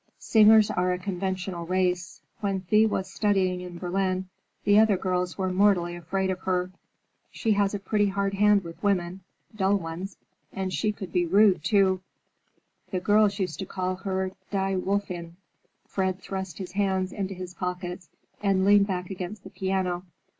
[0.17, 2.23] Singers are a conventional race.
[2.39, 4.29] When Thea was studying in Berlin
[4.63, 6.71] the other girls were mortally afraid of her.
[7.29, 9.21] She has a pretty rough hand with women,
[9.55, 10.17] dull ones,
[10.51, 12.01] and she could be rude, too!
[12.89, 15.33] The girls used to call her die Wölfin."
[15.85, 18.09] Fred thrust his hands into his pockets
[18.41, 20.03] and leaned back against the piano.